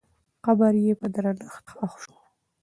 قبر 0.45 0.73
یې 0.85 0.93
په 0.99 1.07
درنښت 1.15 1.65
ښخ 1.73 1.93
سو. 2.03 2.13